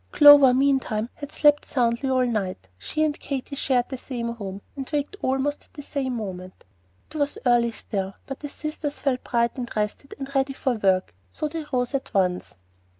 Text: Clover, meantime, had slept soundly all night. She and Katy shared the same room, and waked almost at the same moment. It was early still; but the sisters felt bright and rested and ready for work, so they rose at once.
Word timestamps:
Clover, 0.11 0.51
meantime, 0.51 1.11
had 1.13 1.31
slept 1.31 1.63
soundly 1.63 2.09
all 2.09 2.25
night. 2.25 2.67
She 2.79 3.03
and 3.03 3.19
Katy 3.19 3.55
shared 3.55 3.89
the 3.89 3.99
same 3.99 4.33
room, 4.33 4.63
and 4.75 4.89
waked 4.91 5.15
almost 5.21 5.65
at 5.65 5.73
the 5.75 5.83
same 5.83 6.15
moment. 6.17 6.65
It 7.11 7.17
was 7.17 7.37
early 7.45 7.71
still; 7.71 8.15
but 8.25 8.39
the 8.39 8.49
sisters 8.49 8.99
felt 8.99 9.23
bright 9.23 9.55
and 9.59 9.69
rested 9.75 10.15
and 10.17 10.33
ready 10.33 10.53
for 10.53 10.73
work, 10.73 11.13
so 11.29 11.47
they 11.47 11.65
rose 11.71 11.93
at 11.93 12.15
once. 12.15 12.55